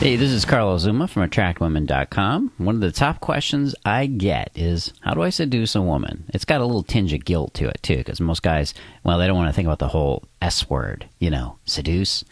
Hey, 0.00 0.14
this 0.14 0.30
is 0.30 0.44
Carlos 0.44 0.86
Xuma 0.86 1.08
from 1.08 1.28
AttractWomen.com. 1.28 2.52
One 2.58 2.76
of 2.76 2.80
the 2.80 2.92
top 2.92 3.20
questions 3.20 3.74
I 3.84 4.06
get 4.06 4.52
is, 4.54 4.92
how 5.00 5.14
do 5.14 5.22
I 5.22 5.30
seduce 5.30 5.74
a 5.74 5.82
woman? 5.82 6.22
It's 6.28 6.44
got 6.44 6.60
a 6.60 6.64
little 6.64 6.84
tinge 6.84 7.12
of 7.12 7.24
guilt 7.24 7.52
to 7.54 7.66
it, 7.66 7.80
too, 7.82 7.96
because 7.96 8.20
most 8.20 8.44
guys, 8.44 8.74
well, 9.02 9.18
they 9.18 9.26
don't 9.26 9.36
want 9.36 9.48
to 9.48 9.52
think 9.52 9.66
about 9.66 9.80
the 9.80 9.88
whole 9.88 10.22
S 10.40 10.70
word, 10.70 11.08
you 11.18 11.30
know, 11.30 11.58
seduce. 11.64 12.24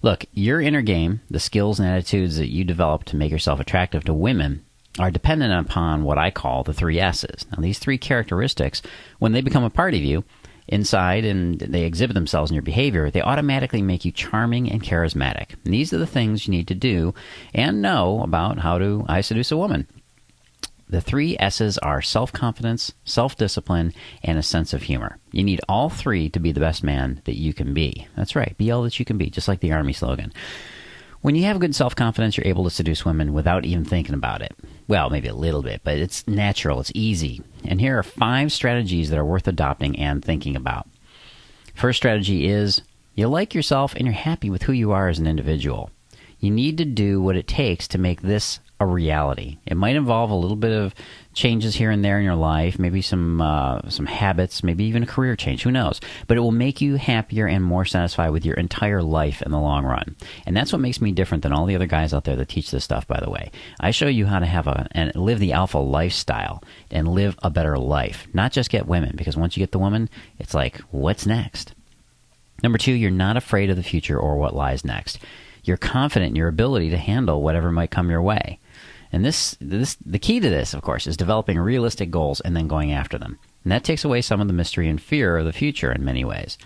Look, 0.00 0.24
your 0.32 0.62
inner 0.62 0.80
game, 0.80 1.20
the 1.30 1.38
skills 1.38 1.78
and 1.78 1.86
attitudes 1.86 2.38
that 2.38 2.48
you 2.48 2.64
develop 2.64 3.04
to 3.04 3.16
make 3.16 3.30
yourself 3.30 3.60
attractive 3.60 4.04
to 4.04 4.14
women, 4.14 4.64
are 4.98 5.10
dependent 5.10 5.68
upon 5.68 6.04
what 6.04 6.18
I 6.18 6.30
call 6.30 6.64
the 6.64 6.74
three 6.74 6.98
S's. 6.98 7.46
Now, 7.52 7.60
these 7.60 7.78
three 7.78 7.98
characteristics, 7.98 8.80
when 9.18 9.32
they 9.32 9.40
become 9.42 9.62
a 9.62 9.70
part 9.70 9.94
of 9.94 10.00
you, 10.00 10.24
inside 10.70 11.24
and 11.24 11.58
they 11.58 11.82
exhibit 11.82 12.14
themselves 12.14 12.50
in 12.50 12.54
your 12.54 12.62
behavior, 12.62 13.10
they 13.10 13.20
automatically 13.20 13.82
make 13.82 14.04
you 14.04 14.12
charming 14.12 14.70
and 14.70 14.82
charismatic. 14.82 15.54
And 15.64 15.74
these 15.74 15.92
are 15.92 15.98
the 15.98 16.06
things 16.06 16.46
you 16.46 16.52
need 16.52 16.68
to 16.68 16.74
do 16.74 17.12
and 17.52 17.82
know 17.82 18.22
about 18.22 18.58
how 18.58 18.78
to 18.78 19.04
I 19.08 19.20
seduce 19.20 19.52
a 19.52 19.56
woman. 19.56 19.86
The 20.88 21.00
three 21.00 21.36
S's 21.38 21.78
are 21.78 22.02
self 22.02 22.32
confidence, 22.32 22.92
self 23.04 23.36
discipline, 23.36 23.92
and 24.24 24.38
a 24.38 24.42
sense 24.42 24.72
of 24.72 24.82
humor. 24.82 25.18
You 25.30 25.44
need 25.44 25.60
all 25.68 25.88
three 25.88 26.28
to 26.30 26.40
be 26.40 26.50
the 26.50 26.58
best 26.58 26.82
man 26.82 27.22
that 27.26 27.38
you 27.38 27.54
can 27.54 27.72
be. 27.72 28.08
That's 28.16 28.34
right, 28.34 28.56
be 28.58 28.72
all 28.72 28.82
that 28.82 28.98
you 28.98 29.04
can 29.04 29.16
be, 29.16 29.30
just 29.30 29.46
like 29.46 29.60
the 29.60 29.72
Army 29.72 29.92
slogan. 29.92 30.32
When 31.22 31.34
you 31.34 31.44
have 31.44 31.60
good 31.60 31.74
self 31.74 31.94
confidence, 31.94 32.36
you're 32.36 32.46
able 32.46 32.64
to 32.64 32.70
seduce 32.70 33.04
women 33.04 33.34
without 33.34 33.66
even 33.66 33.84
thinking 33.84 34.14
about 34.14 34.40
it. 34.40 34.52
Well, 34.88 35.10
maybe 35.10 35.28
a 35.28 35.34
little 35.34 35.62
bit, 35.62 35.82
but 35.84 35.98
it's 35.98 36.26
natural, 36.26 36.80
it's 36.80 36.92
easy. 36.94 37.42
And 37.64 37.78
here 37.78 37.98
are 37.98 38.02
five 38.02 38.52
strategies 38.52 39.10
that 39.10 39.18
are 39.18 39.24
worth 39.24 39.46
adopting 39.46 39.98
and 39.98 40.24
thinking 40.24 40.56
about. 40.56 40.88
First 41.74 41.98
strategy 41.98 42.48
is 42.48 42.80
you 43.14 43.28
like 43.28 43.54
yourself 43.54 43.94
and 43.94 44.06
you're 44.06 44.14
happy 44.14 44.48
with 44.48 44.62
who 44.62 44.72
you 44.72 44.92
are 44.92 45.08
as 45.08 45.18
an 45.18 45.26
individual. 45.26 45.90
You 46.38 46.50
need 46.50 46.78
to 46.78 46.86
do 46.86 47.20
what 47.20 47.36
it 47.36 47.46
takes 47.46 47.86
to 47.88 47.98
make 47.98 48.22
this 48.22 48.60
a 48.80 48.86
reality. 48.86 49.58
It 49.66 49.76
might 49.76 49.94
involve 49.94 50.30
a 50.30 50.34
little 50.34 50.56
bit 50.56 50.72
of 50.72 50.94
changes 51.34 51.74
here 51.74 51.90
and 51.90 52.02
there 52.02 52.18
in 52.18 52.24
your 52.24 52.34
life, 52.34 52.78
maybe 52.78 53.02
some 53.02 53.40
uh, 53.40 53.88
some 53.90 54.06
habits, 54.06 54.64
maybe 54.64 54.84
even 54.84 55.02
a 55.02 55.06
career 55.06 55.36
change. 55.36 55.62
Who 55.62 55.70
knows? 55.70 56.00
But 56.26 56.38
it 56.38 56.40
will 56.40 56.50
make 56.50 56.80
you 56.80 56.96
happier 56.96 57.46
and 57.46 57.62
more 57.62 57.84
satisfied 57.84 58.30
with 58.30 58.44
your 58.44 58.56
entire 58.56 59.02
life 59.02 59.42
in 59.42 59.52
the 59.52 59.60
long 59.60 59.84
run. 59.84 60.16
And 60.46 60.56
that's 60.56 60.72
what 60.72 60.80
makes 60.80 61.00
me 61.00 61.12
different 61.12 61.42
than 61.42 61.52
all 61.52 61.66
the 61.66 61.76
other 61.76 61.86
guys 61.86 62.14
out 62.14 62.24
there 62.24 62.36
that 62.36 62.48
teach 62.48 62.70
this 62.70 62.82
stuff. 62.82 63.06
By 63.06 63.20
the 63.20 63.30
way, 63.30 63.50
I 63.78 63.90
show 63.90 64.08
you 64.08 64.26
how 64.26 64.38
to 64.38 64.46
have 64.46 64.66
a 64.66 64.88
and 64.92 65.14
live 65.14 65.38
the 65.38 65.52
alpha 65.52 65.78
lifestyle 65.78 66.64
and 66.90 67.06
live 67.06 67.38
a 67.42 67.50
better 67.50 67.78
life, 67.78 68.26
not 68.32 68.50
just 68.50 68.70
get 68.70 68.86
women. 68.86 69.14
Because 69.14 69.36
once 69.36 69.56
you 69.56 69.62
get 69.62 69.72
the 69.72 69.78
woman, 69.78 70.08
it's 70.38 70.54
like, 70.54 70.78
what's 70.90 71.26
next? 71.26 71.74
Number 72.62 72.78
two, 72.78 72.92
you're 72.92 73.10
not 73.10 73.36
afraid 73.36 73.70
of 73.70 73.76
the 73.76 73.82
future 73.82 74.18
or 74.18 74.36
what 74.36 74.54
lies 74.54 74.84
next. 74.84 75.18
You're 75.64 75.76
confident 75.76 76.30
in 76.30 76.36
your 76.36 76.48
ability 76.48 76.90
to 76.90 76.96
handle 76.96 77.42
whatever 77.42 77.70
might 77.70 77.90
come 77.90 78.10
your 78.10 78.22
way. 78.22 78.58
And 79.12 79.24
this, 79.24 79.56
this, 79.60 79.96
the 80.04 80.18
key 80.18 80.40
to 80.40 80.48
this, 80.48 80.72
of 80.72 80.82
course, 80.82 81.06
is 81.06 81.16
developing 81.16 81.58
realistic 81.58 82.10
goals 82.10 82.40
and 82.40 82.56
then 82.56 82.68
going 82.68 82.92
after 82.92 83.18
them. 83.18 83.38
And 83.64 83.72
that 83.72 83.84
takes 83.84 84.04
away 84.04 84.20
some 84.22 84.40
of 84.40 84.46
the 84.46 84.52
mystery 84.52 84.88
and 84.88 85.00
fear 85.00 85.36
of 85.36 85.44
the 85.44 85.52
future 85.52 85.92
in 85.92 86.04
many 86.04 86.24
ways. 86.24 86.56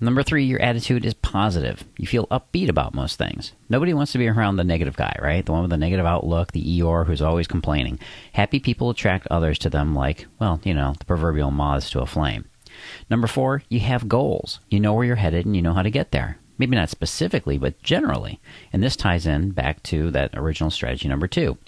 Number 0.00 0.22
three, 0.22 0.44
your 0.44 0.60
attitude 0.60 1.06
is 1.06 1.14
positive. 1.14 1.84
You 1.96 2.06
feel 2.06 2.26
upbeat 2.26 2.68
about 2.68 2.94
most 2.94 3.16
things. 3.16 3.52
Nobody 3.70 3.94
wants 3.94 4.12
to 4.12 4.18
be 4.18 4.28
around 4.28 4.56
the 4.56 4.64
negative 4.64 4.96
guy, 4.96 5.16
right? 5.22 5.44
The 5.44 5.52
one 5.52 5.62
with 5.62 5.70
the 5.70 5.76
negative 5.76 6.04
outlook, 6.04 6.52
the 6.52 6.62
Eeyore 6.62 7.06
who's 7.06 7.22
always 7.22 7.46
complaining. 7.46 7.98
Happy 8.32 8.60
people 8.60 8.90
attract 8.90 9.26
others 9.30 9.58
to 9.60 9.70
them 9.70 9.94
like, 9.94 10.26
well, 10.38 10.60
you 10.64 10.74
know, 10.74 10.94
the 10.98 11.04
proverbial 11.04 11.50
moths 11.50 11.90
to 11.90 12.00
a 12.00 12.06
flame. 12.06 12.44
Number 13.08 13.26
four, 13.26 13.62
you 13.68 13.80
have 13.80 14.08
goals. 14.08 14.60
You 14.68 14.80
know 14.80 14.92
where 14.92 15.04
you're 15.04 15.16
headed 15.16 15.46
and 15.46 15.54
you 15.54 15.62
know 15.62 15.74
how 15.74 15.82
to 15.82 15.90
get 15.90 16.10
there. 16.10 16.38
Maybe 16.58 16.76
not 16.76 16.90
specifically, 16.90 17.58
but 17.58 17.82
generally. 17.82 18.40
And 18.72 18.82
this 18.82 18.96
ties 18.96 19.26
in 19.26 19.50
back 19.50 19.82
to 19.84 20.10
that 20.12 20.30
original 20.34 20.70
strategy 20.70 21.08
number 21.08 21.26
two. 21.26 21.58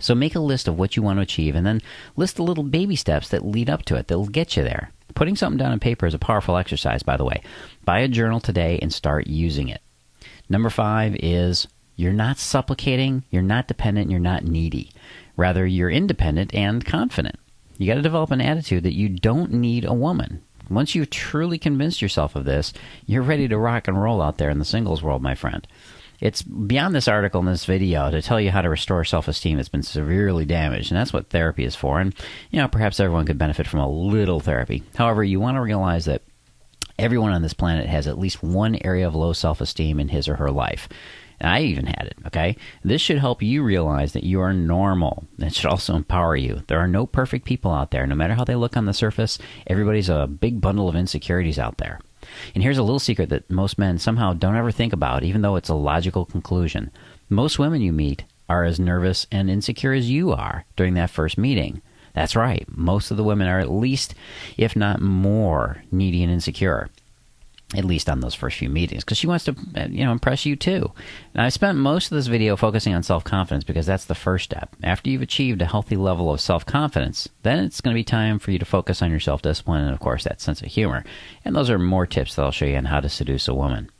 So 0.00 0.14
make 0.14 0.34
a 0.34 0.40
list 0.40 0.68
of 0.68 0.78
what 0.78 0.96
you 0.96 1.02
want 1.02 1.18
to 1.18 1.22
achieve 1.22 1.54
and 1.54 1.66
then 1.66 1.82
list 2.16 2.36
the 2.36 2.42
little 2.42 2.64
baby 2.64 2.96
steps 2.96 3.28
that 3.28 3.44
lead 3.44 3.68
up 3.68 3.84
to 3.86 3.96
it 3.96 4.08
that'll 4.08 4.26
get 4.26 4.56
you 4.56 4.62
there. 4.62 4.92
Putting 5.14 5.36
something 5.36 5.58
down 5.58 5.72
on 5.72 5.80
paper 5.80 6.06
is 6.06 6.14
a 6.14 6.18
powerful 6.18 6.56
exercise, 6.56 7.02
by 7.02 7.16
the 7.16 7.24
way. 7.24 7.42
Buy 7.84 8.00
a 8.00 8.08
journal 8.08 8.40
today 8.40 8.78
and 8.80 8.92
start 8.92 9.26
using 9.26 9.68
it. 9.68 9.82
Number 10.48 10.70
five 10.70 11.16
is 11.16 11.66
you're 11.96 12.12
not 12.12 12.38
supplicating, 12.38 13.24
you're 13.30 13.42
not 13.42 13.66
dependent, 13.66 14.10
you're 14.10 14.20
not 14.20 14.44
needy. 14.44 14.92
Rather, 15.36 15.66
you're 15.66 15.90
independent 15.90 16.54
and 16.54 16.84
confident. 16.84 17.36
You 17.76 17.86
got 17.86 17.94
to 17.94 18.02
develop 18.02 18.30
an 18.30 18.40
attitude 18.40 18.84
that 18.84 18.94
you 18.94 19.08
don't 19.08 19.52
need 19.52 19.84
a 19.84 19.92
woman. 19.92 20.42
Once 20.70 20.94
you've 20.94 21.10
truly 21.10 21.58
convinced 21.58 22.02
yourself 22.02 22.36
of 22.36 22.44
this, 22.44 22.72
you're 23.06 23.22
ready 23.22 23.48
to 23.48 23.58
rock 23.58 23.88
and 23.88 24.00
roll 24.00 24.20
out 24.20 24.38
there 24.38 24.50
in 24.50 24.58
the 24.58 24.64
singles 24.64 25.02
world, 25.02 25.22
my 25.22 25.34
friend. 25.34 25.66
It's 26.20 26.42
beyond 26.42 26.94
this 26.94 27.06
article 27.06 27.38
and 27.40 27.48
this 27.48 27.64
video 27.64 28.10
to 28.10 28.20
tell 28.20 28.40
you 28.40 28.50
how 28.50 28.60
to 28.60 28.68
restore 28.68 29.04
self 29.04 29.28
esteem 29.28 29.56
that's 29.56 29.68
been 29.68 29.84
severely 29.84 30.44
damaged, 30.44 30.90
and 30.90 30.98
that's 30.98 31.12
what 31.12 31.30
therapy 31.30 31.64
is 31.64 31.76
for. 31.76 32.00
And, 32.00 32.14
you 32.50 32.60
know, 32.60 32.66
perhaps 32.66 32.98
everyone 32.98 33.26
could 33.26 33.38
benefit 33.38 33.68
from 33.68 33.80
a 33.80 33.88
little 33.88 34.40
therapy. 34.40 34.82
However, 34.96 35.22
you 35.22 35.38
want 35.38 35.56
to 35.56 35.60
realize 35.60 36.06
that 36.06 36.22
everyone 36.98 37.30
on 37.30 37.42
this 37.42 37.54
planet 37.54 37.86
has 37.86 38.08
at 38.08 38.18
least 38.18 38.42
one 38.42 38.78
area 38.82 39.06
of 39.06 39.14
low 39.14 39.32
self 39.32 39.60
esteem 39.60 40.00
in 40.00 40.08
his 40.08 40.28
or 40.28 40.36
her 40.36 40.50
life. 40.50 40.88
And 41.40 41.50
I 41.50 41.60
even 41.60 41.86
had 41.86 42.06
it, 42.06 42.16
okay? 42.26 42.56
This 42.82 43.00
should 43.00 43.18
help 43.18 43.42
you 43.42 43.62
realize 43.62 44.12
that 44.12 44.24
you 44.24 44.40
are 44.40 44.52
normal. 44.52 45.24
It 45.38 45.54
should 45.54 45.70
also 45.70 45.94
empower 45.94 46.34
you. 46.34 46.62
There 46.66 46.80
are 46.80 46.88
no 46.88 47.06
perfect 47.06 47.44
people 47.44 47.70
out 47.70 47.90
there. 47.92 48.06
No 48.06 48.16
matter 48.16 48.34
how 48.34 48.44
they 48.44 48.56
look 48.56 48.76
on 48.76 48.86
the 48.86 48.94
surface, 48.94 49.38
everybody's 49.66 50.08
a 50.08 50.26
big 50.26 50.60
bundle 50.60 50.88
of 50.88 50.96
insecurities 50.96 51.58
out 51.58 51.78
there. 51.78 52.00
And 52.54 52.62
here's 52.62 52.78
a 52.78 52.82
little 52.82 52.98
secret 52.98 53.28
that 53.30 53.48
most 53.48 53.78
men 53.78 53.98
somehow 53.98 54.32
don't 54.32 54.56
ever 54.56 54.72
think 54.72 54.92
about, 54.92 55.22
even 55.22 55.42
though 55.42 55.56
it's 55.56 55.68
a 55.68 55.74
logical 55.74 56.24
conclusion. 56.24 56.90
Most 57.28 57.58
women 57.58 57.82
you 57.82 57.92
meet 57.92 58.24
are 58.48 58.64
as 58.64 58.80
nervous 58.80 59.26
and 59.30 59.48
insecure 59.48 59.92
as 59.92 60.10
you 60.10 60.32
are 60.32 60.64
during 60.76 60.94
that 60.94 61.10
first 61.10 61.38
meeting. 61.38 61.82
That's 62.14 62.34
right. 62.34 62.66
Most 62.68 63.10
of 63.10 63.16
the 63.16 63.24
women 63.24 63.46
are 63.46 63.60
at 63.60 63.70
least, 63.70 64.14
if 64.56 64.74
not 64.74 65.00
more, 65.00 65.82
needy 65.92 66.22
and 66.22 66.32
insecure 66.32 66.90
at 67.76 67.84
least 67.84 68.08
on 68.08 68.20
those 68.20 68.34
first 68.34 68.56
few 68.56 68.70
meetings 68.70 69.04
because 69.04 69.18
she 69.18 69.26
wants 69.26 69.44
to 69.44 69.54
uh, 69.76 69.86
you 69.90 70.04
know 70.04 70.12
impress 70.12 70.46
you 70.46 70.56
too. 70.56 70.90
And 71.34 71.42
i 71.42 71.48
spent 71.50 71.76
most 71.76 72.10
of 72.10 72.16
this 72.16 72.26
video 72.26 72.56
focusing 72.56 72.94
on 72.94 73.02
self-confidence 73.02 73.64
because 73.64 73.86
that's 73.86 74.06
the 74.06 74.14
first 74.14 74.44
step. 74.44 74.74
After 74.82 75.10
you've 75.10 75.22
achieved 75.22 75.60
a 75.60 75.66
healthy 75.66 75.96
level 75.96 76.32
of 76.32 76.40
self-confidence 76.40 77.28
then 77.42 77.64
it's 77.64 77.80
going 77.80 77.94
to 77.94 77.98
be 77.98 78.04
time 78.04 78.38
for 78.38 78.52
you 78.52 78.58
to 78.58 78.64
focus 78.64 79.02
on 79.02 79.10
your 79.10 79.20
self-discipline 79.20 79.82
and 79.82 79.92
of 79.92 80.00
course 80.00 80.24
that 80.24 80.40
sense 80.40 80.62
of 80.62 80.68
humor. 80.68 81.04
And 81.44 81.54
those 81.54 81.68
are 81.68 81.78
more 81.78 82.06
tips 82.06 82.34
that 82.34 82.42
i'll 82.42 82.50
show 82.50 82.64
you 82.64 82.76
on 82.76 82.86
how 82.86 83.00
to 83.00 83.08
seduce 83.08 83.48
a 83.48 83.54
woman. 83.54 83.90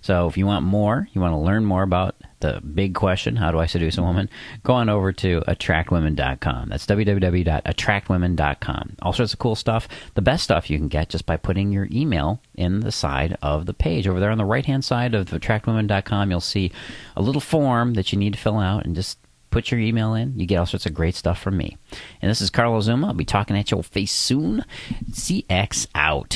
So 0.00 0.26
if 0.26 0.36
you 0.36 0.46
want 0.46 0.64
more, 0.64 1.08
you 1.12 1.20
want 1.20 1.32
to 1.32 1.38
learn 1.38 1.64
more 1.64 1.84
about 1.84 2.11
the 2.42 2.60
big 2.60 2.94
question, 2.94 3.36
how 3.36 3.50
do 3.50 3.58
I 3.58 3.64
seduce 3.66 3.96
a 3.96 4.02
woman? 4.02 4.28
Go 4.62 4.74
on 4.74 4.90
over 4.90 5.12
to 5.12 5.40
attractwomen.com. 5.48 6.68
That's 6.68 6.84
www.attractwomen.com. 6.86 8.96
All 9.00 9.12
sorts 9.14 9.32
of 9.32 9.38
cool 9.38 9.54
stuff. 9.54 9.88
The 10.14 10.22
best 10.22 10.44
stuff 10.44 10.68
you 10.68 10.76
can 10.76 10.88
get 10.88 11.08
just 11.08 11.24
by 11.24 11.38
putting 11.38 11.72
your 11.72 11.88
email 11.90 12.42
in 12.54 12.80
the 12.80 12.92
side 12.92 13.38
of 13.40 13.64
the 13.66 13.74
page. 13.74 14.06
Over 14.06 14.20
there 14.20 14.30
on 14.30 14.38
the 14.38 14.44
right 14.44 14.66
hand 14.66 14.84
side 14.84 15.14
of 15.14 15.30
attractwomen.com, 15.30 16.30
you'll 16.30 16.40
see 16.40 16.70
a 17.16 17.22
little 17.22 17.40
form 17.40 17.94
that 17.94 18.12
you 18.12 18.18
need 18.18 18.34
to 18.34 18.38
fill 18.38 18.58
out 18.58 18.84
and 18.84 18.94
just 18.94 19.16
put 19.52 19.70
your 19.70 19.78
email 19.78 20.14
in. 20.14 20.38
You 20.38 20.46
get 20.46 20.56
all 20.56 20.66
sorts 20.66 20.86
of 20.86 20.94
great 20.94 21.14
stuff 21.14 21.40
from 21.40 21.56
me. 21.56 21.76
And 22.20 22.30
this 22.30 22.40
is 22.40 22.50
Carlos 22.50 22.88
Xuma. 22.88 23.06
I'll 23.06 23.14
be 23.14 23.24
talking 23.24 23.56
at 23.56 23.70
your 23.70 23.84
face 23.84 24.12
soon. 24.12 24.64
CX 25.10 25.86
out. 25.94 26.28